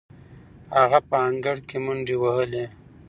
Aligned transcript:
هغه 0.77 0.99
په 1.09 1.15
انګړ 1.27 1.57
کې 1.67 1.77
منډې 1.85 2.15
وهلې. 2.19 2.65